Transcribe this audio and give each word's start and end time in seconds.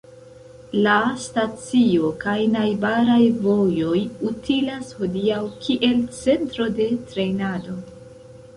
La 0.85 0.93
stacio 1.25 2.09
kaj 2.23 2.33
najbaraj 2.53 3.19
vojoj 3.45 4.01
utilas 4.31 4.97
hodiaŭ 5.03 5.41
kiel 5.67 6.03
centro 6.23 6.69
de 6.81 6.89
trejnado. 7.13 7.81